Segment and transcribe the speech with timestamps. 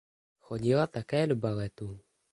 [0.45, 1.87] Chodila také do baletu.